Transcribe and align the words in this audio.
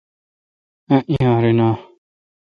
ایّیارینہ 1.09 1.69